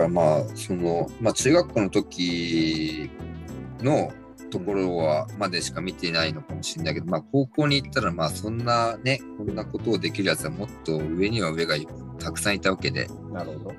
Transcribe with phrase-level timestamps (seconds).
[0.00, 3.10] からまあ、その、まあ中学校の時
[3.80, 4.12] の
[4.50, 11.76] ところはまでしか見ていないのかもしれないけど、まあ高校に行ったらまあそんなね、こんなことをできるやつはもっと上には上が
[12.18, 13.08] たくさんいたわけで。
[13.32, 13.72] なるほど。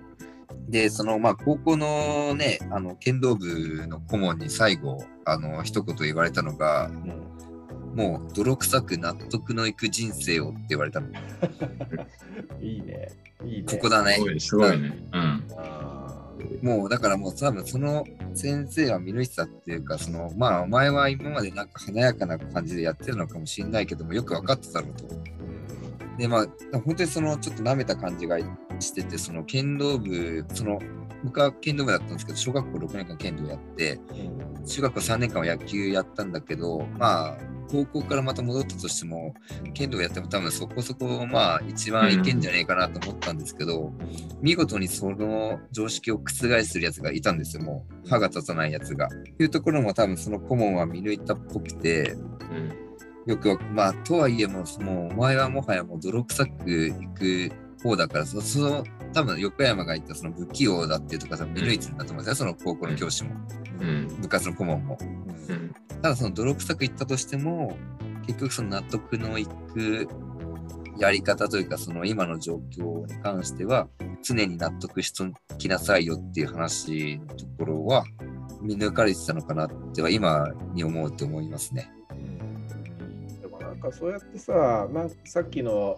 [0.70, 7.32] で、そのまあ高校のね、あの剣道部の顧問に最後、あの一言言われたのが、うん
[7.96, 11.08] もう泥臭く納得のいく人生をって言われたの。
[12.62, 13.10] いいね。
[13.44, 13.64] いいね。
[13.68, 14.22] ここだねす。
[14.22, 14.98] ごい、すごいね。
[15.12, 15.44] うん。
[16.42, 25.06] あもうだからもう多分その先生は見抜いてたっていうか、そのまあお前は今までなんか華やかな感じでやってるのかもしれないけども、よく分かってたろうと。
[26.18, 28.38] でまあ本当にそのちょっと舐めた感じが
[28.80, 30.80] してて、その剣道部、その
[31.24, 34.00] 僕は剣道部だったんですけど、小学校6年間剣道やって、
[34.66, 37.38] 中学校3年間は野球やったんだけど、まあ、
[37.70, 39.34] 高校からまた戻ったとしても、
[39.74, 43.94] 剣道やっても多分そこそこ、まあ、一番いけんじゃねえかなと思ったんですけど、
[44.42, 48.10] 見事にその常識を覆するやつがいたんですよ、もう。
[48.10, 49.10] 歯が立たないやつが。
[49.40, 52.92] いうところも多分その顧問は見抜いたっぽくて、うん
[53.28, 57.52] よくわまあ、とはいえもう、もうお前はもはやもう泥臭くいく
[57.84, 63.32] 方だから、そその、多分横山が言ったその不器用だっていうとかさ、見抜いてるんだと思うんですよ、その高校の教師も、
[63.80, 64.98] うん部活の顧問も。
[65.50, 67.78] うんただその泥臭く言ったとしても、
[68.26, 70.08] 結局その納得のいく
[70.98, 73.88] やり方というか、その今の状況に関しては、
[74.24, 75.26] 常に納得しと
[75.58, 78.04] きなさいよっていう話のところは、
[78.62, 81.92] 見抜かれてたのかなっては今に思うと思いますね。
[83.42, 85.98] でもなんかそうやってさ、なんかさっきの、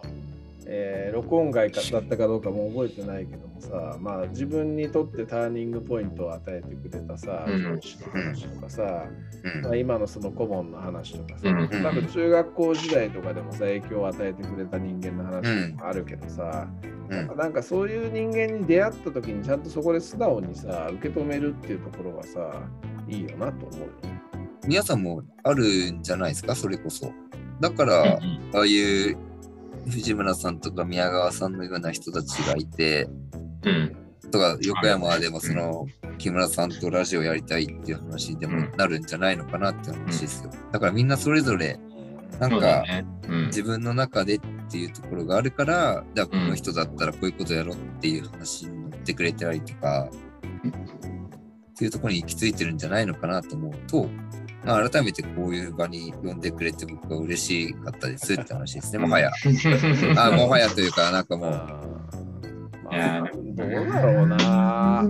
[0.66, 7.62] えー録音外かだったかどうかも覚えてないけどもさ、まあ、自分にとってターニングポイントを与えてくれたさ、うん。
[7.62, 9.06] 上司の話とかさ、
[9.42, 9.62] うん。
[9.62, 11.68] まあ、今のその顧問の話とかさ、うん。
[11.68, 16.68] 多分中学校時代とかでもさ影響を与えてくれた人間の話もあるけどさ、
[17.10, 17.36] うん。
[17.36, 22.68] なんかそういう人間に出会った時にちゃんとそこで素直にさ受け止めるっていうところがさ
[23.08, 23.86] いいよなと思うよ。
[24.66, 27.12] 皆さんもあるんじゃないですか、それこそ。
[27.60, 29.16] だから、ああいう
[29.86, 33.08] 藤村さんとか宮川さんのような人たちがいて、
[33.64, 33.96] うん。
[34.30, 35.86] とか横山でもその
[36.18, 40.50] 木村さんとラジオやりたいっていう話でもなるんじゃないのかなって話ですよ。
[40.72, 41.78] だからみんなそれぞれ
[42.40, 42.84] なんか
[43.46, 44.40] 自分の中でっ
[44.70, 54.23] ていうところがあるから、じゃあこの人だったらこういうことやろうっていう話に乗ってくれたりとか、っていうところに行き着いてるんじゃないのかなと思うと、まあ、
[54.64, 59.30] 改めてこういう場に呼んでくれて僕は嬉しかったですって話ですね、もはや。
[60.16, 61.50] あもはやというか、なんかもう、
[62.84, 65.04] まあ、どうだろうな。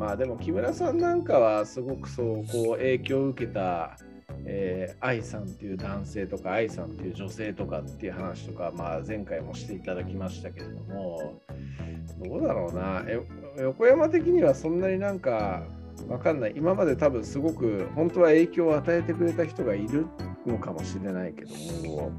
[0.00, 3.98] まあでも木村さんなんかはすごくそうこう影響を受けた、
[4.46, 11.38] えー、愛さんっていう男性とか愛さんっていう女性とかっていう話とか、まあ、前回もしていただきましたけれども
[12.24, 13.04] どうだろうな。
[13.06, 13.20] え
[13.58, 15.64] 横山的にはそんなになんか
[16.08, 16.54] わかんない。
[16.56, 20.06] 今まで多分すごく本当は影響を与えてくれた人がいる
[20.46, 21.54] のかもしれないけど
[21.88, 22.12] も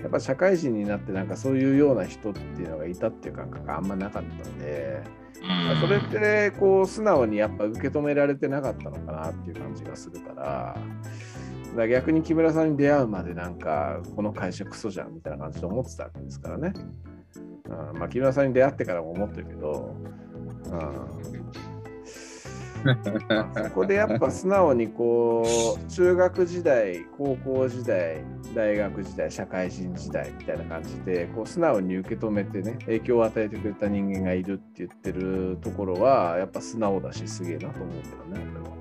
[0.00, 5.02] やっぱ社会人になってなんかそういうような人っていうのがいたっていう感覚があんまなかったんで、
[5.42, 5.80] うん。
[5.80, 10.76] それってこう素直にやっぱ受け止められてなかったのかなっていう感じがするから
[11.76, 16.72] だ逆に木村さんに出会うまでなんかこの会社クソじゃんみたいな感じで思ってたわけですからね、
[17.66, 19.94] うん、まあ木村さんに出会ってからも思ってるけど、
[20.64, 21.35] うん、まあ
[23.64, 28.22] そこでやっぱ素直にこう中学時代高校時代
[28.54, 38.76] 大学時代社会人時代みたいな感じでこう素直に受け止めてね影響を与えてくれた人間がいるって言ってるところはやっぱ素直だしすげえなと思うけどね俺は。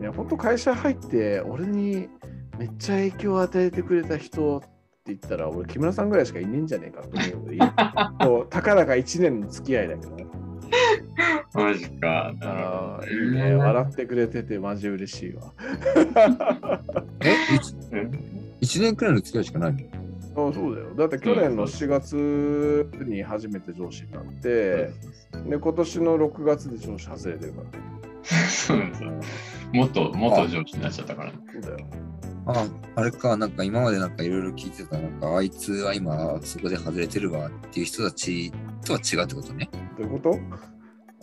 [0.00, 2.08] いや本当会社入って俺に
[2.58, 4.68] めっちゃ影響を与えてくれた人って
[5.06, 7.64] 言ったら俺木村さんぐらいしかいねえんじゃねえかと思うよ。
[8.20, 10.26] こうたかだか1年の付き合いだけどね。
[11.54, 12.34] マジか。
[12.42, 13.54] ああ、いいね。
[13.54, 15.52] 笑ってくれててマジ嬉しいわ。
[17.20, 17.34] え
[18.60, 20.48] 1, 年くらいの付き合いしかないの？
[20.48, 20.94] あそうだよ。
[20.96, 24.90] だって去年の4月に初めて上司になって、
[25.46, 27.68] で、今年の6月で上司外れてるから。
[28.48, 29.12] そうなんですよ
[29.72, 31.38] 元、元上司になっちゃったからね。
[31.52, 31.76] そうだよ。
[32.46, 38.52] あ、あれか、なんか今までなんかいろいろ聞いてた、なんかあいつは今そこで外れてるわっていう人たち
[38.84, 39.70] とは違うってことね。
[39.98, 40.38] どういうこと？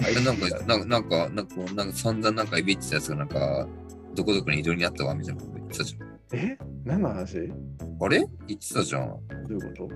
[0.03, 3.67] えなんか、なんか、なんか、なんか、なんか散々なんかいびってたやつがなんか、
[4.15, 5.95] どこどこに移動にあったわみたいなこと言ってたじ
[6.33, 6.57] え？
[6.85, 7.47] 何の話？
[7.47, 8.03] どゃん。
[8.03, 8.25] あれ？
[8.47, 9.03] 言ってたじゃん。
[9.03, 9.87] ういうこ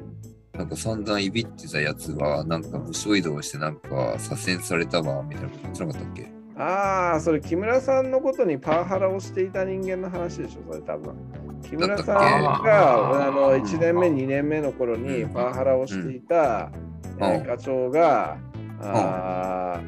[0.53, 0.57] と？
[0.57, 6.31] なんか散々いびってたやつは、なんか部署移動してなんか左遷されたわみたいなこと言ってなかったっけ？
[6.57, 11.13] ああ、それ木村さんのことにパワハラをしていた人間の話でしょ、それ多分。
[11.63, 12.15] 木村さん
[12.63, 15.29] があの1年目、2年目の頃にうん。
[15.29, 16.71] パワハラをしていた、
[17.17, 17.23] うん。
[17.23, 18.37] えー課長が、
[18.81, 19.81] あ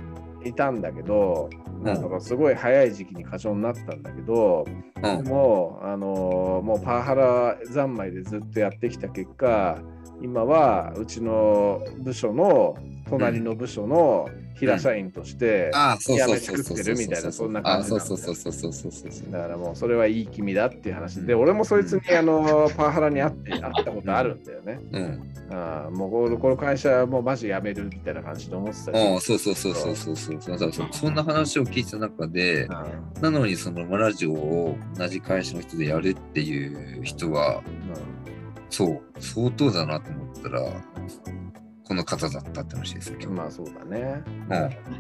[0.44, 1.50] ーいたんだけど、
[1.84, 4.66] なんかすごい早い時期に過剰になったんだけど、
[5.04, 5.24] うん。
[5.24, 9.78] でも、あのもうパワハラ三昧でずっとやってきた結果、
[10.22, 12.76] 今はうちの部署の
[13.10, 14.28] 隣の部署の
[14.60, 19.32] 平社員としてやめ作ってるみたいなそんな感じなそうそうそうそうそうそう。
[19.32, 30.16] だからもうそれはいい君だっていう話で、俺もそいつにあのパワハラにあって会ったことあるんだよね、うん、あもうこの会社もうマジ辞めるみたいな感じで思ってたああそうそうそうそうそう。
[30.16, 37.64] そうそうそんな話を聞いた中で、うん、なのにそのラジオを同じ会社の人でやるっていう人は、うん、
[38.70, 40.62] そう相当だなと思ったら
[41.88, 44.22] この方だったって話ですよ、うんまあそうだね。
[44.26, 44.30] う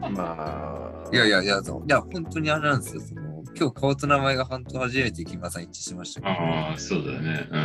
[0.09, 0.13] ん。
[0.13, 1.09] まあ。
[1.11, 3.01] いやいやいや、いや、本当にあれなんですよ。
[3.01, 7.45] その今日顔と名前が半島初めて木村さん一致しましたけど、ああ、そうだよね。
[7.51, 7.59] うん。
[7.59, 7.63] う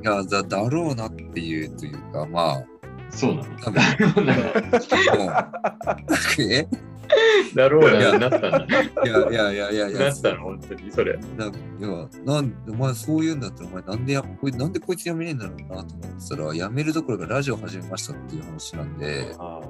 [0.00, 2.64] ん、いやだ、だろうなっていうというか、まあ、
[3.10, 3.60] そうなの。
[3.60, 3.80] 多分、
[6.50, 6.66] え？
[7.54, 8.66] だろうな、なったんだ。
[9.04, 11.16] いやいやいやいやいや、なったの、本当に、それ。
[11.36, 15.84] なんかいやなんお前そう言うんだったら、お前なんでやこいなんでこいつ辞めねえんだろうなと思っ
[16.20, 19.60] てたら、辞めるどころかラジオ始めましたっていう話なんで、あ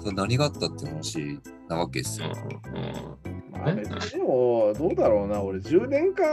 [0.00, 2.00] それ何があったっていう話なわけ？
[2.00, 2.32] ですよ。
[2.32, 6.24] あまあ、別にでもどうだろうな、俺10年間、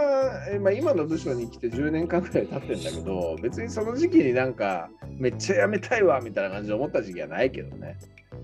[0.52, 7.98] えまあ、今の部署に来て10年間くらい経ってんだけど、別にその時期になんかめっちゃ辞めたいわみたいな感じで思った時期はないけどね。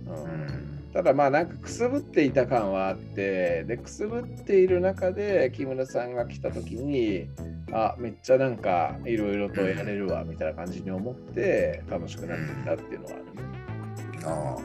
[0.08, 7.30] うんただまあなんかくすぶっていた感はあってでくすぶっている中で木村さんが来た時に
[7.72, 13.32] あめっちゃなんかいろいろとやれるわみたいな感じに思って楽しくなってきたっていうのはあるね。
[14.26, 14.58] あ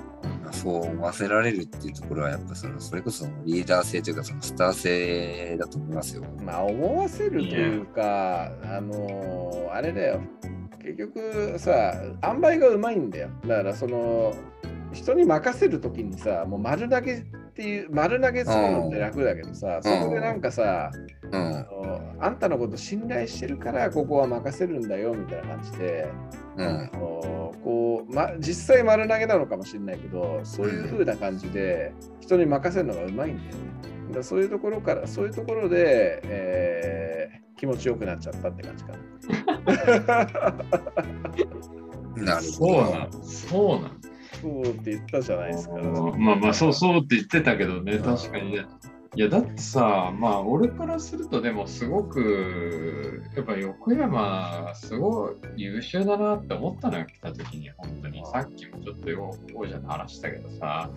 [0.49, 6.25] あそう思わせられるっていうところは、やっぱそのそれこそリーダー性というか、そのスター性だと思いますよ。
[6.45, 10.21] まあ思わせるというかあのあれだよ
[10.83, 11.95] 結局さ
[12.25, 14.35] 塩梅がうまいんだよだからその
[14.95, 17.21] 人に任せるときにさもう丸投げっ
[17.55, 20.91] ていう丸投げするのって楽だけどさそこでなんかさ
[21.31, 21.57] うん。
[21.57, 26.09] あのあんたのこと信頼してるからここは任せるんだよみたいな感じで、
[26.57, 26.91] うん。
[27.63, 34.15] こうま、実際丸投げなのかもしれないけどそういう風な感じで人に任せるのがうまいんだよね。
[34.15, 37.15] だそういうところからそういうところで、えー
[37.57, 38.93] 気持ちよくなっちゃったって感じか
[40.07, 40.25] な。
[42.25, 42.99] なるそうほど。
[42.99, 43.23] なの。
[43.23, 43.91] そうなの。
[44.45, 45.75] そうって言ったじゃないですか。
[45.77, 48.67] まあまあ、そうそうって言ってたけどね、確かにね。
[49.17, 58.23] いや、だってさ、まあ、俺からすると、でも、すごく、やっぱ横山、すごい優秀だなって思ったのよ、来た時に、本当に。
[58.27, 60.91] さっきもちょっとよ王者の話したけどさ、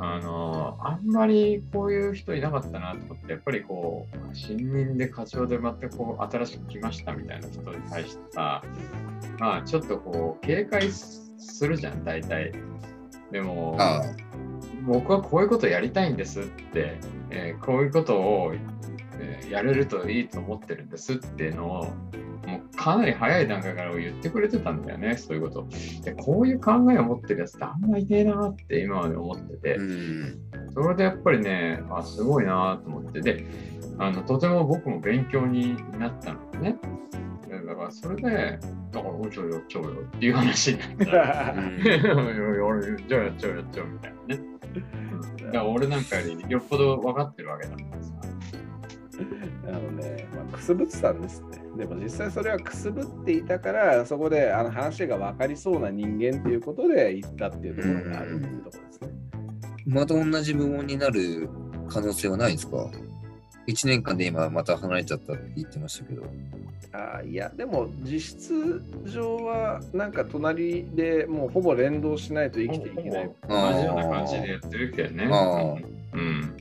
[0.00, 8.62] あの、あんまりこういう人いなかったなと思って、やっぱりこう、新任で課長でまたこう、新しく来ましたみたいな人に対してさ、
[9.38, 11.23] まあ、ちょっとこう、警戒す
[11.66, 12.52] るじゃん、大体。
[13.30, 14.02] でも、あ
[14.86, 16.98] 僕はこういうことやりたいんですって、
[17.30, 18.52] えーこういうことを、
[19.18, 21.84] えーやれるといいと思ってるんですっていうのを、
[22.46, 25.66] もうかなり早い段階から言ってくれてたんだよね、そういうこと。
[26.02, 29.78] でこういう考えを持ってるやつってあんまいねえなって今まで思ってて。
[30.74, 33.46] それでやっぱりね、あすごいなと思って、で
[33.98, 36.76] あの、とても僕も勉強になったのね。
[37.64, 38.22] でだからそれで、
[38.92, 41.54] だから、おちょやっちゃおうよっていう話になったら。
[42.64, 44.42] 俺 じゃあやっちゃうやっちゃうみたいなね。
[45.46, 48.12] だから俺なんかよりよっぽど分かってるわけだからさ。
[49.68, 51.60] あのね、まあ、くすぶってたんですって。
[51.78, 59.08] でも実際それはくすぶっていたから、そこであの話が分かりそうな人間っていうことで言ったっていうところがあるっていうところですね。
[59.86, 61.48] また同じ部門になる
[61.88, 62.90] 可能性はないですか？
[63.66, 66.22] ?1 年間で今また離れちゃったって言ってましたけど。
[66.92, 73.30] あいや、でも実質上はなんか隣でもうほぼ連動しないと生きていけない。
[73.48, 75.28] 同じような感じでやってるけどね。
[75.30, 75.74] あ
[76.12, 76.56] うん。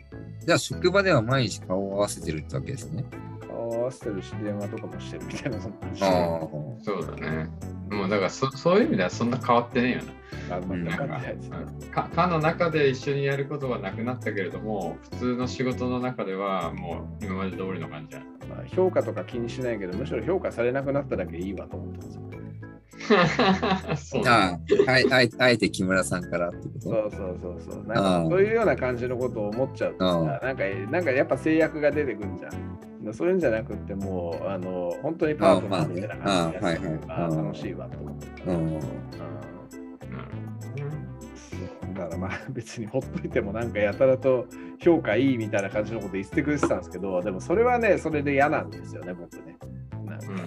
[0.46, 3.06] じゃあ職場では毎日顔を合わせてるってわけですね。
[3.48, 6.04] 顔合わせてるし、電話とかもしてるみたいなそんな感じ。
[6.04, 6.40] あ
[6.84, 7.50] そうだね。
[7.94, 10.14] もうだからそそういう意味ではそんな変わってねえよな。
[10.56, 10.98] あんま
[12.12, 18.22] かの中で一緒にやることはなくなったけれども、普通の仕事の中ではもう今まで通りの感じだ。
[18.50, 22.22] まあ、評価とか気にしないけど、むしろ評価されなくなっただけいいわと思ってますよ。
[23.96, 26.82] そうあああえあえあえて木村さんからってこと？
[26.82, 27.84] そうそうそうそう。
[27.86, 32.52] なんああかそういうような感じのことを思っちゃうとさあなんか、なんかやっぱ制約が出てくるじゃん。
[33.12, 38.24] そういうんじゃなくってもう、あの、本当にパートナーみたいな感じでやってるからああまあね楽しいわと思って
[41.94, 44.48] だからまあ別にほっといてもなんかやたらと
[44.80, 49.58] 評価いいみたいな感じのこと言ってくれてたんですけど、でもそれはね、それで嫌なんですよね、僕ね。
[50.06, 50.28] なんか。
[50.28, 50.38] うん。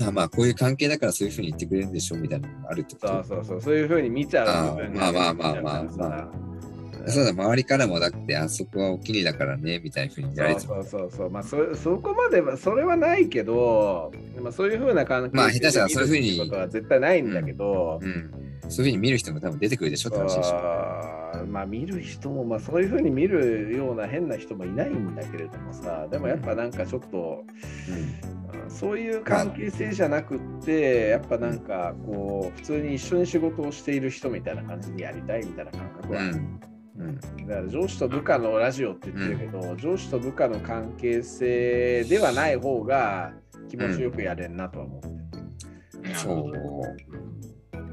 [0.00, 0.08] うん。
[0.08, 6.30] あまあこういう関係だからそういうふうに言ってくれるんでしょうみたいなのがあるってことそうそうそう、そういうふうに見ちゃう部分がああまあまあまあまあ出てきちゃうからさ。
[6.30, 6.73] ね。
[7.08, 10.74] そうだ、周りからもだって、あそこはお気に入りだからね、みたいなふうに言われても。
[10.74, 18.30] そうそうそうまあそそこまではそれはないけど、まあ、そういうふうな関係まあ下手したらそういうふうにことは絶対ないんだけど、うん。
[18.68, 21.44] そういうふうに見る人も多分出てくるでしょって話でしょ。
[21.48, 27.44] まあ見る人も、まあ、そういうふうに見るような変な人もいないんだけれどもさでもやっぱなんかちょっと、
[27.88, 28.34] うん
[28.66, 36.60] あそういう関係性じゃなくってやっぱなんかこう普通に一緒に仕事をしている人みたいな感じにやりたいみたいな感覚はうん。
[36.98, 37.46] うん。
[37.46, 43.32] だから上司と部下のラジオって言ってるけど、上司と部下の関係性ではない方が
[43.68, 46.52] 気持ちよくやれんなとは思ってる、そう。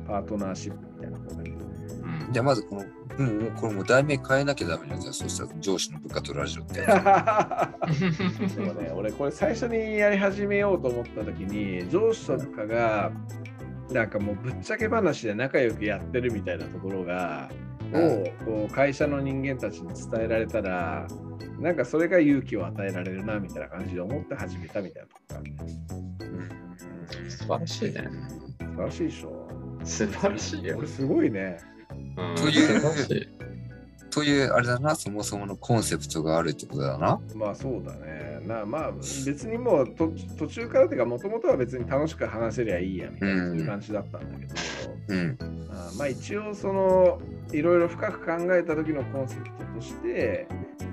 [0.08, 1.52] パートナーシップみたいな方がね。
[1.52, 1.72] うん
[2.32, 2.86] じゃあまずこの、
[3.18, 5.14] うん、これもう題名変えなきゃダメなんじゃん。
[5.14, 6.80] そしたら上司の部下とラジオって。
[6.88, 6.88] ね、
[8.96, 13.12] 俺これ最初にやり始めようと思った時に上司と部下が
[13.92, 17.50] なんかもうぶっちゃけ話で仲良くやってるみたいなところが、
[17.94, 21.08] をこう会社の人間たちに伝えられたら
[21.60, 28.10] なんかそれが勇気を与えられるなみたいな感じで思って始めたみたいなところがあって素晴らしいね。
[28.60, 29.48] 素晴らしいでしょ
[29.84, 30.88] 素晴らしいよこれ。
[30.88, 31.60] すごいね。
[32.18, 32.82] うんという
[34.10, 37.20] という、あれだな、そもそものコンセプトがあるってことだな。
[37.34, 38.31] まあそうだね。
[38.48, 38.92] なまあ
[39.26, 44.54] 別にもうと途中からっていうかもともとは別に楽しく話せりゃいいやみたいな、感じだったんだけど、
[45.10, 45.38] うん。
[45.72, 47.22] あまあ一応その
[47.52, 50.48] いろいろ深く考えた時のコンセプトとして、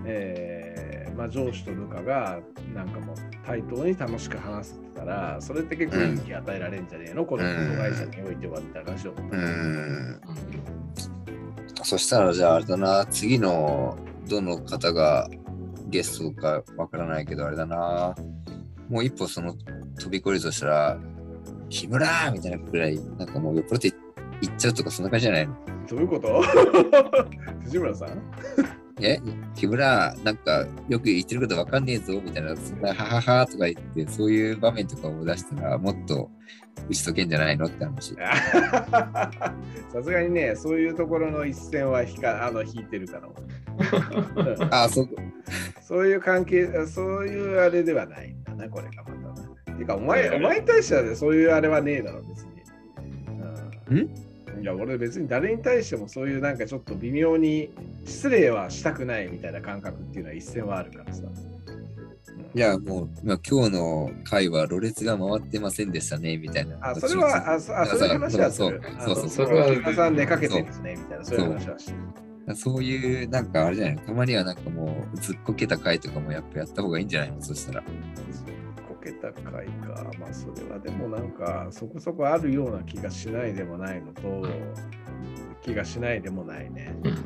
[0.04, 2.38] えーまあ、上司と部下が
[2.72, 9.36] なんかもう対等に楽しく話せてたらそれって結構勇気与えられるんじゃねえの、この子会社においてはみたいな感じで思った。
[9.36, 10.20] うん。
[11.82, 15.28] そしたらじゃああれだな、次のどの方が
[15.88, 18.14] ゲストかわからないけどあれだな、
[18.88, 19.54] もう一歩その
[19.98, 20.98] 飛び越えるとしたら、
[21.68, 23.92] 木村みたいなくらい、なんかもう酔っ払って
[24.40, 25.54] 行っちゃうとかそんな感じじゃないの？
[25.88, 26.42] どういうこと？
[27.64, 28.08] 藤村さん？
[29.00, 29.20] え
[29.54, 36.30] 木村、なんかよく言ってることわかんねえぞみたいな、そんなはははとか言って、そういう場面とかを出したら、もっと
[36.88, 38.14] 打ち解けんじゃないのって話。
[38.18, 43.28] さすがにね、そういうところの一線は引かあの引いてるから。
[43.28, 45.08] う んあ、そう、
[45.80, 49.78] そういう関係、そういうあれではないんだな、これがまたな。
[49.78, 52.58] てか、お前、お前に対してはね、そういうあれはねえだろ、別に。
[53.90, 54.27] うん、
[54.60, 57.70] いや、俺別に誰に対してもそういうなんかちょっと微妙に
[58.04, 61.22] 失礼はしたくないみたいな感覚っていうのは一線はあるからさ。
[62.54, 66.78] いや、もう、まあ、今日の回は、ろれつが回ってませんでしたね、みたいな。
[66.80, 68.80] あ、それは、あ、そあそういう話はする。
[69.00, 71.92] そうそうそうそれは木村さん寝かけてるんですね、みたいな、そういう話はして
[72.46, 72.56] る。
[72.56, 74.00] そういう、なんかあれじゃないの？
[74.02, 77.42] たまにはなんかもう、ずっこけた回とかもやっぱやった方がいいんじゃないの？
[77.42, 77.84] そしたら。
[78.98, 80.10] こけた回か。
[80.18, 84.46] まあ、それはでもなんか、そこそこあるような気がしないでもないのと、
[85.62, 86.94] 気がしないでもないね。
[87.04, 87.24] うんうん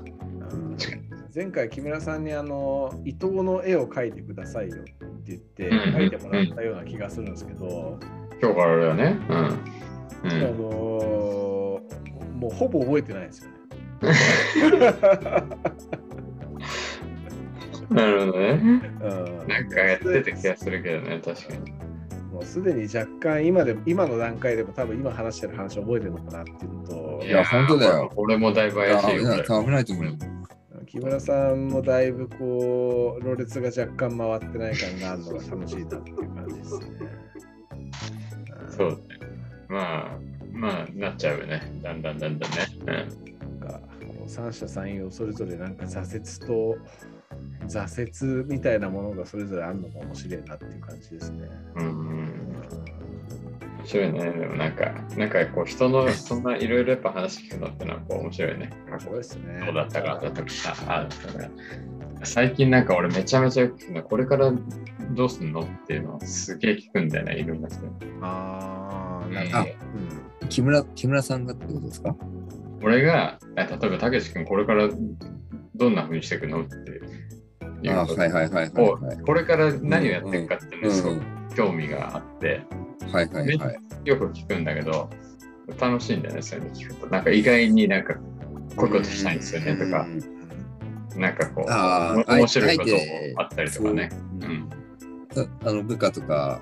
[1.34, 7.98] 前回木村さんにあの伊藤の絵を描いてくださいよって言ってうん描いてもらったような気がするんですけど、
[8.42, 9.18] 今日からだよね。
[9.30, 9.36] うん。
[9.36, 9.58] あ
[10.24, 10.62] うんのー
[12.36, 13.56] もうほぼ覚えてないですよね。
[17.92, 18.48] なるほどね。
[18.48, 21.72] うんなんかやってた気がするけどね、確かに。
[22.32, 26.86] もうすでに若干今で今の段階でも多分今話してる話覚えてるのかなっていうの
[27.20, 28.12] といや本当だよ。
[28.16, 29.30] 俺もだいぶ怪しいよ。
[29.30, 30.12] これ危ないと思うよ。
[30.86, 36.86] 木村さんもだいぶこう、ろれつが若干回ってない感があるのが楽しいなっていう感じですね。
[38.68, 38.96] そうね。
[39.68, 40.18] まあ、
[40.52, 41.62] まあ、なっちゃうよね。
[41.82, 42.58] だんだんだんだんね。
[42.84, 46.76] なんかこう三者三様それぞれなんか挫折と
[47.68, 51.48] 挫折みたいなものがそれぞれあるのが面白いなっていう感じですね。
[51.76, 51.86] うん。
[51.86, 52.26] うんうん。
[53.78, 54.30] 面白いね。
[54.32, 58.70] でもなんか、なんかこう人のそんないろいろやっぱ話聞くのってなんか面白いね。
[58.98, 59.62] そうですね。
[59.66, 60.48] どうだったか、だったか、
[60.86, 61.48] ああだったか。
[62.24, 64.52] 最近なんか俺めちゃめちゃよく聞くのこれから
[65.10, 67.92] どうすんのっていうのはすげえ聞くんだよね、いろんな人に。
[68.20, 69.64] ああ、なるほあ
[70.40, 70.46] ど。
[70.48, 72.14] 木村、木村さんがってことですか？
[72.84, 74.88] 俺が、あ例えば、たけし君これから
[75.74, 76.76] どんな風にしていくのって
[77.88, 79.18] いうあことはいはいはいはいをはい。
[79.18, 81.20] これから何をやっていくかっていうのすごく
[81.54, 82.62] 興味があって、
[83.12, 83.78] はいはいはい。
[84.04, 85.10] よく聞くんだけど、
[85.80, 87.06] 楽しいんだよね、そういうの聞くと。
[87.08, 88.14] なんか意外になんか、
[88.76, 90.06] こういうことしたいんですよねとか
[91.14, 92.98] う、んなんかこう、面白いことも
[93.36, 94.10] あったりとかね。
[95.36, 96.60] ああの部下とか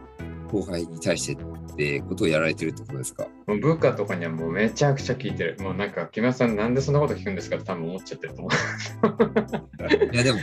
[0.50, 3.26] 後輩に対してってことをやられてるってことですか？
[3.46, 5.56] もう部下とかにはもうめちゃくちゃ聞いてる。
[5.60, 8.50] もうなんか、木村さんなんでそんなこと聞くんですかって多分思っちゃってると思
[10.12, 10.38] いやでも、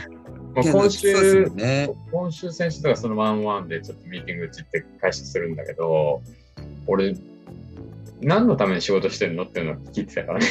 [0.62, 1.90] 今週、ね。
[2.10, 6.22] 今週選手とかそのワンワンでちょっとミーティングうちって会社するんだけど、
[6.86, 7.14] 俺、
[8.20, 10.46] 何のために仕事してるのっていうのを聞いてたからね。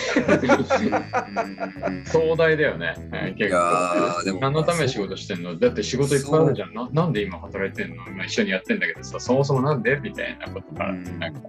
[2.05, 2.95] 壮大だよね、
[3.37, 4.39] 結構。
[4.39, 5.59] 何のために仕事してんの？
[5.59, 6.89] だって仕事いっぱいあるじゃんな。
[6.93, 9.97] なんで今働いてんの、まあ、一緒にやってんだけどさ、そもそもなんで？
[9.97, 11.41] みたいなことから、なんか、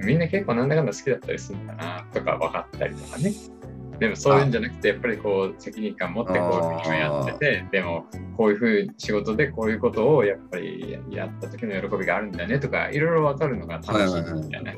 [0.00, 3.32] みんな結構なんだかんだ好きだったりするんだなとか分かったりとかね。
[3.98, 14.76] でもそういうんじゃなくて、やっぱりこう責任感持ってこういうふうにやってて、でもこういうふうに仕事でこういうことをやっぱりやった時の喜びがあるんだねとか、いろいろ分かるのが楽しいんじゃない、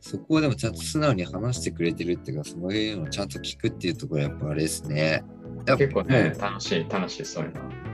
[0.00, 5.24] そこをでもちゃんと素直に話してくれてるっていうか、そういうのをちゃんと聞くっていうところやっぱあれですね。
[5.66, 7.86] 結構ね、楽しい、楽しい、そういうの。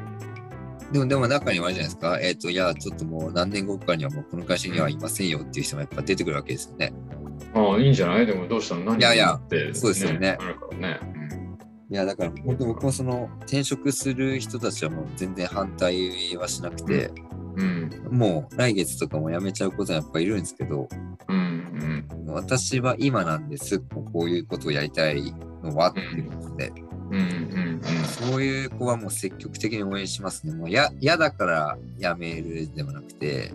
[0.93, 2.19] でも、でも中にはあるじゃないですか。
[2.21, 6.93] えっ、ー、と、いや、ちょっともう何年後かにはもうこの会社にはいませんよっていう人もやっぱ出てくるわけですよね。
[7.55, 8.27] ああ、いいんじゃない？
[8.27, 8.85] でもどうしたの？
[8.85, 9.41] 何いやいや、
[9.75, 10.39] そうですよね。
[10.41, 11.01] あるからね。
[11.91, 17.11] いや、だから本当僕もその転職する人たちはもう全然反対はしなくて、
[17.57, 20.89] うん、もう来月とかも辞めちゃうことはやっぱいるんですけど、
[21.29, 26.73] うんうん、私は今なんです、こういうことをやりたいのはっていうことで、
[27.11, 27.21] うんうんう
[27.81, 30.55] ん、そういう子はもう積極的に応援しますね。
[30.55, 33.53] もう嫌だから辞めるではなくて、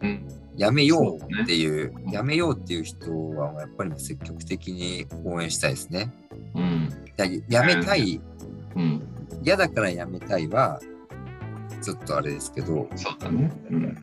[0.00, 6.12] うんやめようっていう、ね、やめようっていう人はやっぱり積極的に応援したいですね。
[6.54, 6.88] うん、
[7.48, 8.20] やめたい、
[8.76, 9.02] うん、
[9.42, 10.80] 嫌だからやめたいは、
[11.82, 12.88] ちょっとあれですけど。
[12.96, 13.50] そうだね。
[13.70, 13.98] うん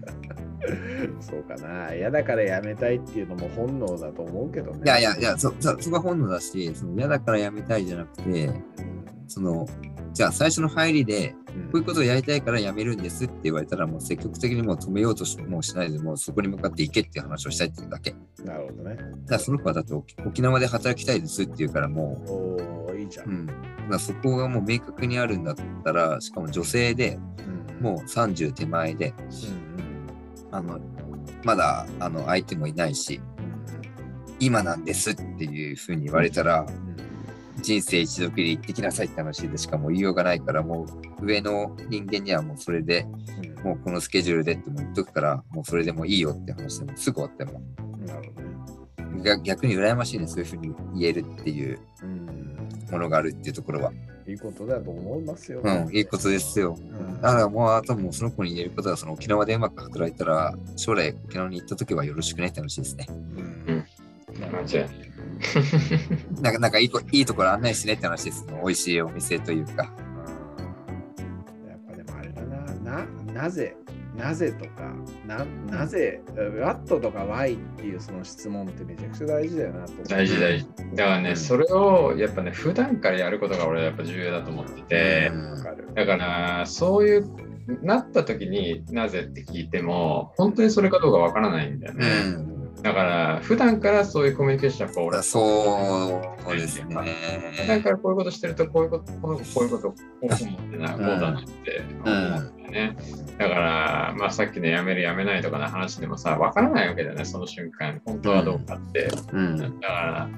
[1.21, 1.93] そうかな。
[1.93, 4.81] 嫌だからやめたいっていうのも本能だと思うけどね。
[4.85, 8.49] いやいやいや、そそそこは本能だし、その嫌だからやめたいじゃなくて、
[9.29, 9.67] その
[10.13, 18.15] じゃあ最初の入りで、こういうことをやりたいからやめるんですって言われたら、もう積極的にもう止めようとしもうしないで、もうそこに向かっていけっていう話をしたいっていうだけ。
[18.43, 18.95] なるほどね。
[18.95, 22.21] だからその子はだって沖縄で働きたいですって言うからも
[22.89, 23.29] う、おいいじゃん。
[23.29, 23.59] うん、だか
[23.89, 27.19] らそこがもう明確にあるんだったら、しかも女性で、
[27.79, 29.13] もう30手前で、
[30.51, 30.79] うん、あの
[31.43, 33.21] まだあの相手もいないし、
[34.39, 36.65] 今なんですっていうふうに言われたら、
[37.61, 40.85] 人生一度きり行ってきなさいって話でしかも言いようがないから、も
[41.19, 43.05] う上の人間にはもうそれで、
[43.57, 47.61] うん、もうこのスケジュールでっても言っとくから、もうそれでもいいよって話でもすぐ終わっても。
[48.05, 49.41] なるほどね。
[49.43, 51.79] 逆に羨ましいね、そういうふうに言えるっていう
[52.91, 53.91] ものがあるっていうところは。
[54.27, 55.85] いいことだと思いますよ、ね。
[55.87, 56.77] うん、いいことですよ。
[56.79, 63.07] うん、だからもう、あともうその子に言えることは、その沖縄でうまく働いたら、将来沖縄に行った時はよろしくねって話ですね。
[63.09, 63.85] うん。
[64.39, 65.08] 間違いな
[66.39, 68.59] んかなんかいいいいところ案内しねって話ですね。
[68.63, 69.91] 美味しいお店というか。
[71.67, 73.75] やっぱでもあれだな、ななぜ、
[74.17, 74.93] なぜとか、
[75.25, 76.21] ななぜ、
[76.59, 80.67] ワットとかワイっていうその質問ってめちゃくちゃ大事だよなと思大事大事。
[80.95, 87.25] だからね、うん、それをやっぱね、普段からやることが俺はやっぱ重要だと思ってて、うん、だからそういう
[87.81, 92.07] なった時になぜって聞いても、本当にそれかどうかわからないんだよね。
[92.35, 96.95] うんだから、普段からそういうコミュニケーションやっぱ俺はそうですね。
[97.61, 102.95] 普段からこういうことしてると、こういうこと、このこういうこと、こう思ってな、こうだなって思うんだよね。
[103.37, 109.09] だから、まあさっきのやめるやめないとかの話でもさ、わからないわけだよね、その瞬間、本当はどうかって。
[109.33, 110.29] うん、だから、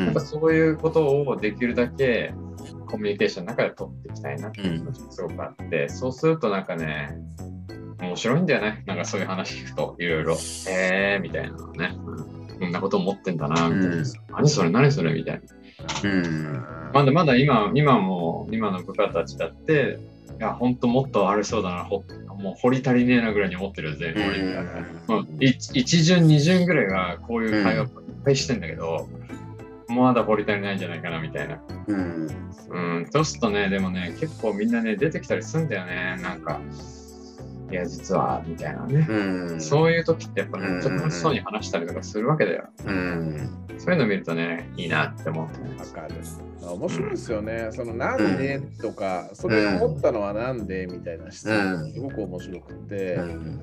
[0.00, 2.32] やっぱそういうことをできるだけ、
[2.86, 7.16] コミュニケーションの中で取っていきたいなっていう気持ちがすごくあって、そうするとなんかね、
[8.00, 8.82] 面白いんだよね。
[8.86, 10.36] なんかそういう話聞くと、いろいろ、
[10.68, 11.94] えーみたいなのね、
[12.58, 13.96] こんなこと思ってんだな、みたいな。
[13.96, 15.40] うん、何それ、何それみたい
[16.02, 16.10] な。
[16.10, 19.98] うん、まだまだ今、今も、今の部下たちだって、
[20.38, 24.20] いや、ほんともっとありそうだな、ほもう掘り足りねえなぐらいに思ってるよ、全部。
[25.14, 27.88] うん、一巡、二巡ぐらいはこういう会話いっ
[28.24, 29.08] ぱいしてんだけど、
[29.88, 31.60] まだ掘り足りないんじゃないかなみたいな。
[31.88, 32.28] うん。
[32.70, 36.60] うん、そうするとね、でもね、結構みんなね、出てきたりするんだよね、なんか。
[37.70, 39.06] いや、実は、みたいなね。
[39.08, 42.68] うん、そういう時ってやっぱめっちゃ楽しそうに話したりとかするわけだよ。
[42.84, 46.14] うん、そういうの見るとね、いいなって思って、わかる。
[46.62, 47.68] 面白いですよね。
[47.70, 53.18] そのなんでとか、それ思ったのはなんでみたいな質問、すごく面白くて、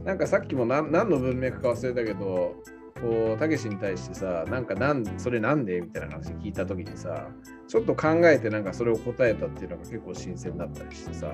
[0.06, 2.56] なんかさっきも何何の文脈か忘れたけど、
[3.02, 5.82] こうたけしに対してさなんかなんそれなんで？
[5.82, 7.28] みたいな話聞いた時にさ
[7.68, 11.34] ちょっと考えてなんかそれを答えたっていうのが結構新鮮だったりしてさ、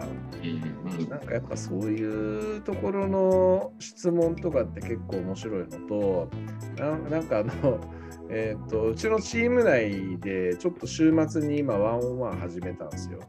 [1.10, 6.30] なんかやっぱそういうところの質問とかって結構面白いのと
[7.10, 7.80] なんかあの
[8.30, 13.20] えーと、うちのチーム内でちょっと週末に今ワンオンワン始めたんですよ。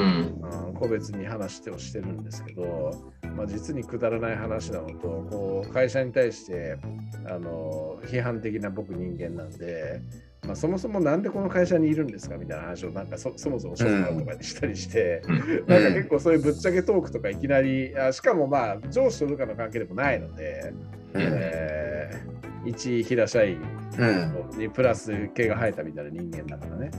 [0.00, 4.96] うん、個別に話してをしてるんですけど、まあ、実にくだらない話なのと
[5.30, 6.78] こう会社に対して
[7.26, 10.00] あの批判的な僕人間なんで
[10.46, 15.38] まあ、そもそもなんでこの会社にいるんですかみたいな話をなんかそそもそも職場とかにしたりして、うん。
[15.66, 20.72] なんか結構そういうぶっちゃけトークとかいきなり、あしかもまあ上司と部下の関係でもないので、
[21.14, 21.22] うん。
[21.22, 22.34] えー
[22.66, 23.60] 一平社員
[23.98, 24.58] うん。
[24.58, 26.90] にプラス毛が生えたみたいな人間だからね。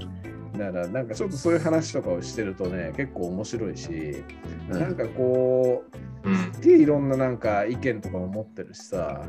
[0.57, 4.23] だからなんかちょっとそういう話とかをしてるとね結構面白いし、
[4.69, 4.79] うん。
[4.79, 5.83] なんかこ
[6.23, 6.35] ううん。
[6.35, 9.21] すっげえいろんななんか意見とかも持ってるしさ。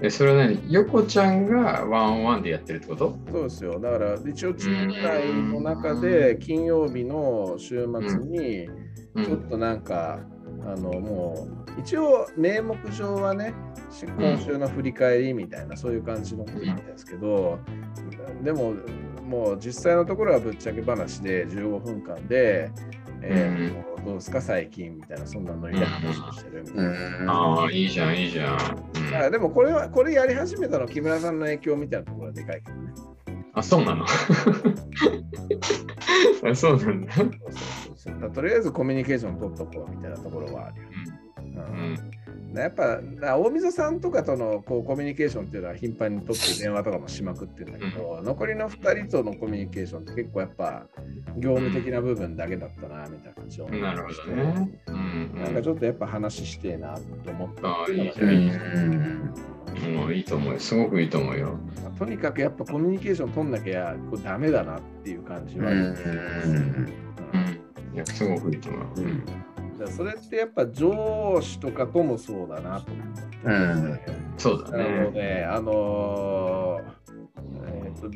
[0.00, 0.62] え、それは何？
[0.70, 3.18] 横ちゃんがワンオンワンでやってるってこと？
[3.32, 3.80] そうですよ。
[3.80, 8.68] だから一応チーム内の中で金曜日の週末に
[9.14, 10.20] うちょっとなんか、
[10.64, 13.54] あのもう一応名目上はね
[13.90, 17.58] し今週の振り返りみたいな、そういう感じのことなんですけど、
[18.42, 18.74] でも
[19.24, 22.70] もう実際のところはぶっちゃけ話で15分間で、
[23.22, 26.82] えーどうですか最近みたいなそんなノリで話をしてるみたいな。
[26.82, 28.54] うんああ、いいじゃん、いいじゃん。
[28.54, 32.92] うんだからでもこれはこれやり始めたのは木村さんの影響みたいなところがでかいけどね。
[33.54, 34.06] あ、そうなの？
[36.50, 37.12] あそうなんだ。
[37.12, 37.52] そうそう
[37.96, 40.88] そうそうとりあえずコミュニケーション取っとこうみたいなところはあるよ。
[41.38, 41.98] ううんん。
[42.54, 50.86] やっぱだ大溝さんとかとのこうコミュニケーションっていうのは頻繁に取って電話とかもしまくってるんだけど、残りの2人とのコミュニケーションって結構やっぱ
[51.36, 54.70] 業務的な部分だけだったなみたいな感じをるほどね。
[54.86, 59.96] うんなんかちょっとやっぱ話してえなと思ったああ、っていうのがいいじゃん、いいじゃうんん。
[59.96, 60.58] もういいと思うよ。
[60.58, 61.58] すごくいいと思うよ。
[61.98, 66.88] とにかくやっぱコミュニケーション取んなきゃこれダメだなっていう感じはうんうん。
[67.94, 69.00] いや、すごくいいと思う。
[69.00, 69.24] うん。
[69.88, 74.00] それってやっぱ上司とかともそうだなと思って、うん
[74.36, 75.12] そうだなのね。
[75.12, 76.82] で、あのー
[77.66, 78.08] えーと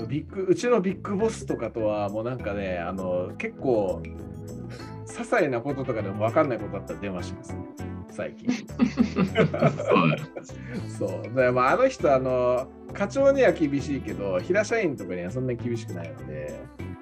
[0.00, 4.00] もうビッグうちのビッグボスとかとはもうなんかね、あの結構
[5.06, 7.58] 些細なこととかでも分かんないことだったら電話しますね、
[8.20, 8.66] 最近。
[8.66, 8.74] そ
[9.24, 10.22] うだね。
[10.98, 11.34] そう。
[11.34, 16.60] でまあ、あの人、あの、課長には厳しいけど、平社員とかにはそんなに厳しくないので、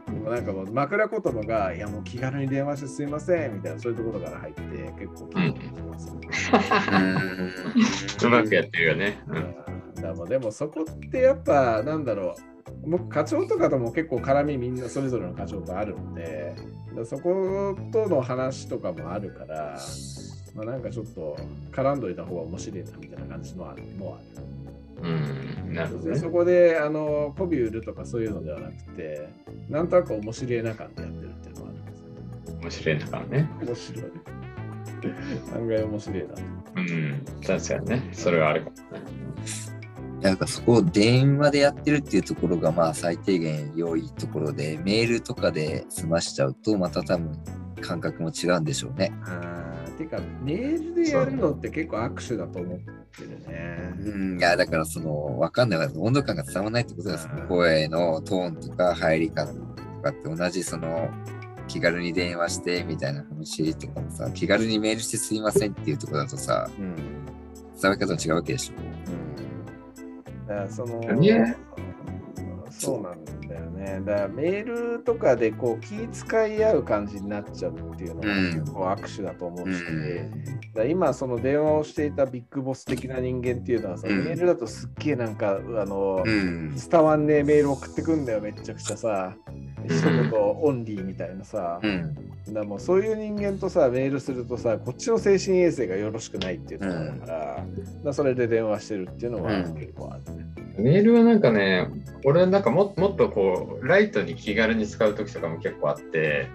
[0.09, 6.21] もうなんかもう枕言葉が、いやもう気軽に電話してすいませんみたいな、そういうところから入って、結構気に入ってます、ね
[8.25, 9.19] うまくやってるよね。
[9.27, 9.35] うん。
[9.97, 16.55] だからもうでもそこってやっぱなんだろう僕課長とかとも結構絡みみんなそれぞれの課長とあるんで
[17.05, 19.79] そことの話とかもあるから、
[20.55, 21.37] まあ、なんかちょっと
[21.73, 24.39] 絡んどいた方が面白いなみたいな感じのはもあ
[25.03, 25.09] る。
[25.09, 25.75] うん。
[25.75, 26.31] なるほどねそ。
[26.31, 29.29] こであの媚び売るとかそういうのではなくて
[29.69, 32.61] なんとなく面白いな感でやってるっていうのはあるんですよね。
[32.63, 33.49] 面白いのかもね。
[33.63, 34.05] 面白い。
[35.55, 36.43] 案外面白いなと。
[36.77, 37.25] うん。
[37.47, 38.11] 確かにね。
[38.13, 38.83] それはあるかもね。
[40.21, 47.39] なんかそこを電話でやってるっていうところがまあ最低限良いところで、メールとかで済ましちゃうとまた多分
[47.81, 49.13] 感覚も違うんでしょうね。
[49.23, 49.68] あー
[49.99, 53.95] てかメールでやるのって結構握手だと思ってるね。
[53.99, 57.29] うん、いやだからその分かんない温度感が伝わらないってことです。
[57.29, 57.49] うん。
[57.49, 59.61] 声のトーンとか入り方と
[60.03, 61.11] かって同じその
[61.67, 66.95] 気軽に電話してみたいな話とかもさ気軽にメールしてすいませんっていうところだとさうん。
[67.81, 68.75] 伝わり方も違うわけでしょ。
[70.49, 71.57] だからそのね
[72.71, 73.25] そうなん
[73.88, 74.01] ね。
[74.05, 75.96] だからメールとかでこう気
[76.29, 86.74] 遣い合う感じになっちゃうっていうのがうん結構握手だと思うし、うん今その電話をしていたビッグボス的な人間っていうのはさ、うんメールだとすっげえなんかあの、うん。
[86.77, 89.35] 伝わんねえメール送ってくんだよめっちゃくちゃさ
[89.85, 92.14] 一言オンリーみたいなさ、うん。
[92.53, 97.64] だもうそういう人間とさメールするとさこっちの精神衛生がよろしくないっていうところだから,、だか
[98.05, 100.46] らそれで電話してるっていうのはうん結構あるね。
[100.79, 101.88] メールはなんかね、
[102.25, 106.49] 俺なんかももっとこう、ライトに気軽に使う時とかも結構あって、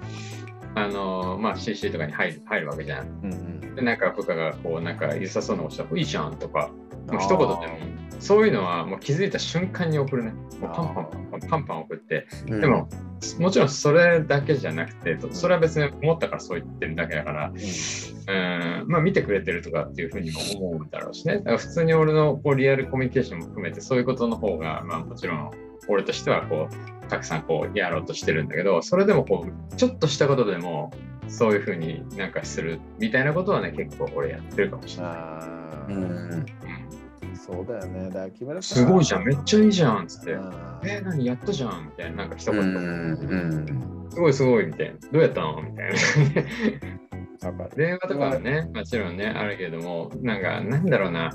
[0.75, 3.07] あのまあ CC とかに入る入るわけじゃん。
[3.23, 3.75] うんうん。
[3.75, 6.71] で、なんか部下がこう、なんか良さそうなことしたら、いいじゃんとか、
[7.11, 7.59] もう一言でも、
[8.19, 10.31] そういうのはもう気づいた瞬間に送るね。
[10.31, 12.87] もうパンパンパンパンパンパン送って、うんでも、
[13.39, 21.37] もちろんそれだけじゃなくて、それは別に思ったからそう言ってるだけだから、うんまあ見てくれてるとかっていうふうにも思うんだろうしね。
[21.37, 25.51] だから普通に俺のこうリアルコミュニケーションも含めてそういうことの方が、まあもちろん
[25.87, 30.91] 俺としてはこう、たくさんこうやろうとしてるんだけど、それでもこう、ちょっとしたことでも
[31.27, 35.63] そういうふうになんかするみたいなことはね、結構俺やってるかもしれない。
[37.45, 38.05] そうだよね。
[38.05, 40.31] だから木村さすごいじゃん、めっちゃいいじゃんっつって。
[40.31, 44.07] えー、何やったじゃんみたいな、なんか一う言、ん。
[44.09, 44.95] すごいすごいみたいな。
[45.11, 45.61] どうやったの？
[45.61, 47.67] みたいな。
[47.75, 51.31] 電話とかはね、もちろんね、あるけども、なんか、なんだろうな、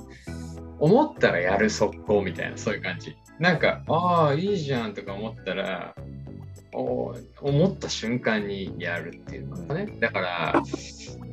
[0.78, 3.14] 思ったらやる速攻みたいな、そういう感じ。
[3.38, 5.94] なんか、ああ、いいじゃんとか思ったら、
[6.72, 9.86] お思った瞬間にやるっていうのかね。
[10.00, 10.62] だから、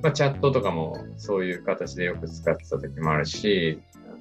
[0.02, 3.80] まあ、チャットとかもそういう形でよく使ってた時もあるし、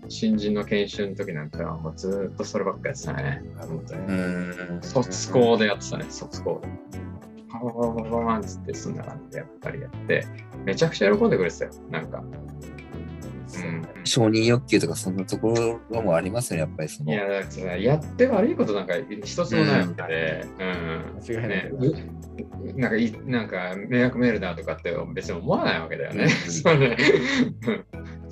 [0.09, 3.43] 新人の研修の時なんかはもうずーっとそればっかやってたね。
[3.59, 4.79] 本当うに。
[4.79, 4.83] ん。
[4.83, 6.69] 卒校でやってたね、卒校で。
[7.49, 10.27] パパパパパパンっつってそんな感じでやっぱりやって、
[10.65, 12.23] めちゃくちゃ喜んでくれてたよ、なんか。
[13.57, 13.87] うん。
[14.05, 17.13] 承認欲求とかそんなところもありますよね、やっぱりその。
[17.13, 21.21] いや、だからさやって悪いことなんか一つもないわけで、うん。
[21.21, 21.71] 間違いないね、
[22.77, 26.25] うなんかい、なんか迷惑メールだとかって別に思わないわけだよね。
[26.25, 26.97] うん そうね
[27.67, 27.85] うん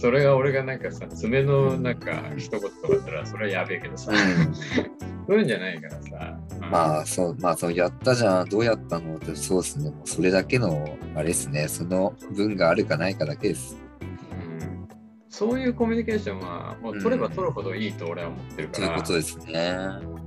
[0.02, 6.38] それが俺がなんかさ、爪のなんか一言とかだったらそれはやべえけどさ、うんそういうんじゃないからさ。
[6.58, 13.76] まあ、そう、まあ、そう、やったじゃん、どうやったのって、そうですね、もうそれだけの、あれですね、その分があるかないかだけです。
[14.00, 14.88] うん
[15.28, 19.76] そういうコミュニケーションはもう取れば取るほどいいと俺は思ってるから、ということですね。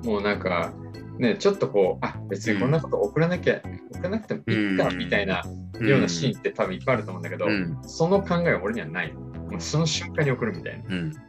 [0.05, 0.73] もうなんか、
[1.19, 3.61] ね、ちょっとこう、あ別にこんなこと送らなきゃ、
[3.91, 5.43] 送らなくてもいいかうんみたいな
[5.81, 7.77] ようなシーンって多分いっぱいあると思うんだけど、うん。
[7.83, 9.13] その考えは俺にはない。
[9.49, 10.95] もうその瞬間に送るみたいな。
[10.95, 11.12] うん。
[11.12, 11.19] ね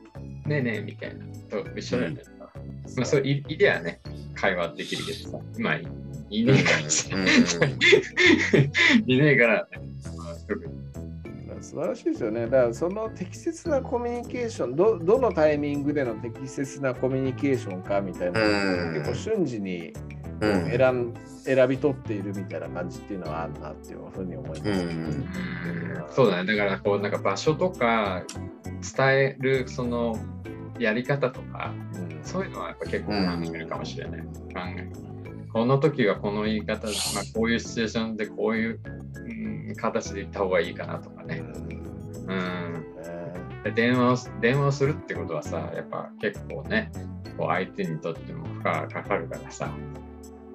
[0.48, 1.24] えねえみたいな。
[1.50, 2.22] と一緒だよね。
[2.96, 4.00] まあ、そういいりゃね、
[4.34, 5.86] 会話できるけどさ、まあい
[6.30, 7.26] いねえからさ、うん
[9.10, 9.68] いねえから、
[11.60, 12.42] 素晴らしいですよね。
[12.42, 24.70] だからその適切なコミュニケーションど、どのタイミングでの適切なコミュニケーションかみたいな、うん結構瞬時にうん選ん選び取っているみたいな感じっていうのはあるなっていうふうに思います。
[24.70, 25.28] うんうん
[26.10, 26.56] そうだね。
[26.56, 28.22] だから、こう、なんか場所とか、
[28.96, 30.16] 伝える、その、
[30.78, 34.20] やり方とか、うんそういうのはやっぱ結構考えるかもしれない。
[34.20, 34.28] 考
[34.76, 34.90] え
[35.52, 36.94] この時はこの言い方、まあ、
[37.34, 38.80] こういうシチュエーションでこういう、
[39.68, 41.42] うん、形で言った方がいいかなとかね。
[42.26, 42.84] うん。
[43.64, 46.90] で電話を電話をするってことはさ、やっぱ結構ね、
[47.38, 49.70] こう相手にとっても負荷がかかるからさ、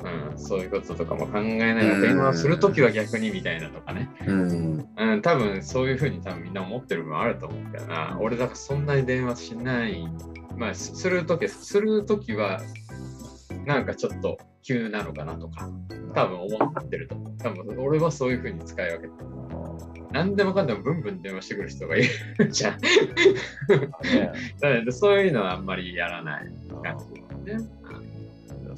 [0.03, 4.89] うん、そういうこととかも考えながら、うん電話をするときは逆にみたいなとかね、うん。
[4.97, 10.07] うん、多分そういうふうに多分みんな思ってる部分あると思うけどな、俺だからそんなに電話しない、
[10.57, 12.61] まあ、すするとき、するときは、
[13.65, 15.69] なんかちょっと急なのかなとか、
[16.13, 17.37] 多分思ってると思う。
[17.37, 19.31] 多分俺はそういうふうに使い分けてる。
[20.11, 22.03] 何でもかんでもブンブン電話してくる人がい
[22.37, 22.79] るじゃん。
[22.81, 26.47] ねなのでそういうのはあんまりやらない
[26.83, 26.97] 感
[27.45, 27.80] じ、ね。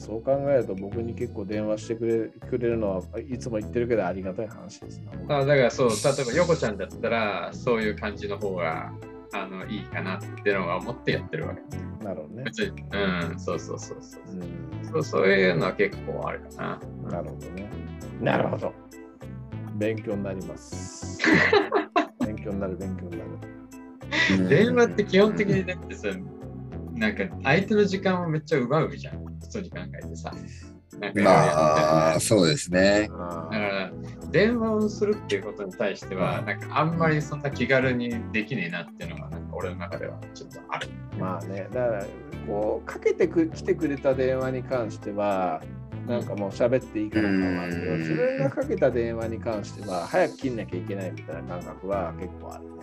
[0.04, 5.38] そう考えると僕に結構電話してくれくれるのはいつも言ってるけどありがたい話ですな。
[5.38, 8.92] あだからそう、例えば横ちゃんだったら、そういう感じの方が
[9.32, 12.06] あのいいかなっていうのは思ってやってるわけ。
[12.06, 12.44] なるほどね。
[12.44, 14.22] 別に、うん、そうそうそうそう。
[14.34, 17.10] うんそうそういうのは結構あるかな。
[17.10, 17.70] なるほどね。
[18.20, 18.74] なるほど。
[19.76, 21.18] 勉強になります。
[22.26, 24.50] 勉強になる、勉強になる。
[24.50, 26.10] 電話って基本的にだってさ、
[26.94, 29.26] なんか相手の時間をめっちゃ奪うじゃん。
[29.42, 30.34] 普通に考えてさ。
[31.00, 33.10] なんかいろいろやってまあ、そうですね。
[33.12, 33.92] あだから
[34.32, 40.88] 電話をするっていうことに対しては、なんかあんまりそんな気軽にできねえなっていうのが、なんか俺の中ではちょっとある。
[41.20, 42.06] まあね、だから、
[42.48, 45.62] こう、かけてく来てくれた電話に関しては、
[46.08, 52.74] なんかもう喋っていいからかもあるけど、うん自分がかけた電話に関しては、早く切んなきゃいけないみたいな感覚は結構あるね。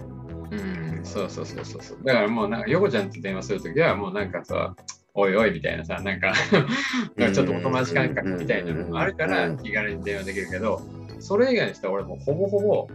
[0.50, 1.98] うん、そうそうそうそう。
[2.04, 4.74] だからもうなんか、横ちゃんと電話するときは、もうなんかさ、
[5.14, 6.32] おいおいみたいなさ、なんか
[7.32, 10.82] ちょっとお友達感覚みたいなのもあるからうん気軽に電話できるけど、
[11.18, 12.88] それ以外にしては俺もうほぼほぼ、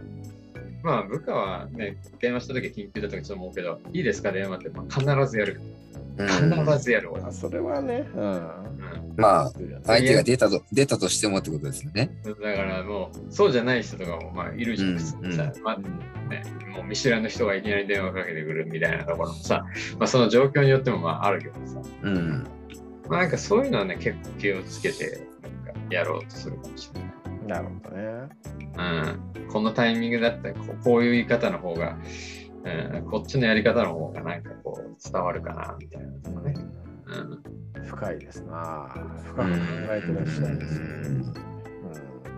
[0.86, 4.30] まあ部下はね、電話したとき緊急だとかちょっと思うけど、いいですか？
[4.30, 5.60] 電話って、まあ、必ずやる。
[6.18, 7.22] うん必ずやる俺。
[7.24, 8.22] あそれはね、うん。
[8.22, 8.40] うん
[9.16, 12.16] まあ、うん相手が出たと出たとしてもってことですよね。
[12.24, 15.00] だからもう、そうじゃない人とかもまあいるじゃん。
[15.00, 15.26] さう
[15.62, 15.78] まあ
[16.30, 19.66] ね、もう見知らぬ人がいきなり電話かけてくるみたいなところもさ、
[19.98, 22.46] まあその状況によってもまああるけどさ、うん。
[23.08, 27.05] まあなんかそういうのはね、結構気をつけて、なんかやろうとするかもしれない。
[27.46, 28.28] なるほどね。
[28.76, 31.96] うん、このタイミングだったらこうこういう言い方の方が、
[32.64, 36.54] うん、こっちのやり方の方がなんかこう伝わるかなみたいなとかね。
[37.06, 38.88] うん、深いですな。
[39.24, 39.56] 深く考
[39.90, 40.86] えてらっしゃるんですよ。
[40.86, 41.56] うん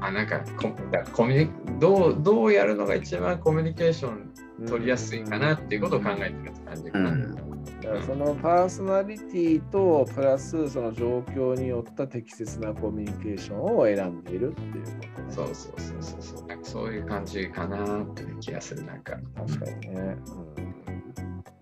[0.01, 4.33] あなんかコだコミュニどうどうやるのが一番コミュニケーション
[4.67, 7.11] 取りやすいかなっていうことを考えてるって感じかな。
[7.11, 7.48] うん。
[7.89, 15.27] だからそのパーソナリティとプラスその状況によった適切なコミュニケーションを選んでいるっていうことね。
[15.31, 20.17] そうそうそうそうそうなんかそういう感じかなって気がするなんか確かにね。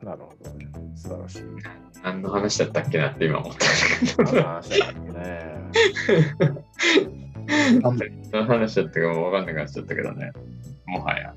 [0.03, 0.67] うん、なるほどね。
[0.97, 1.43] 素晴らしい。
[2.03, 3.59] 何の話だったっけなって今思った
[4.17, 5.57] けど何の話だっけね。
[7.81, 7.97] 何
[8.33, 10.33] の話だったかもう分かんなくなっちゃったけどね
[10.87, 11.33] もはや。